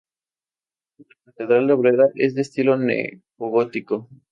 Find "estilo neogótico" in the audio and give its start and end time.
2.41-4.09